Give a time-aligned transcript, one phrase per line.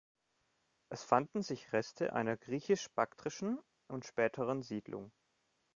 [0.89, 5.11] Es fanden sich Reste einer griechisch-baktrischen und späteren Siedlung.